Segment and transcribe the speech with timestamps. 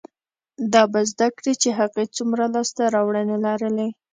[0.73, 3.87] دا به زده کړي چې هغې څومره لاسته راوړنې لرلې،